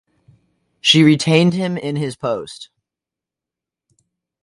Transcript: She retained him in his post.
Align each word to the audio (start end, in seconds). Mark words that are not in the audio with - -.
She 0.79 1.03
retained 1.03 1.53
him 1.53 1.77
in 1.77 1.95
his 1.95 2.15
post. 2.15 2.71